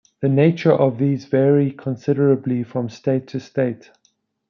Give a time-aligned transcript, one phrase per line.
[0.21, 3.91] The nature of these vary considerably from state to state.